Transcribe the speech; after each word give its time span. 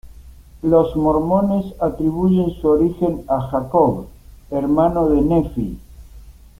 Los 0.63 0.95
mormones 0.95 1.75
atribuyen 1.79 2.59
su 2.59 2.69
origen 2.69 3.23
a 3.27 3.39
Jacob, 3.51 4.07
hermano 4.49 5.07
de 5.09 5.21
Nefi. 5.21 5.77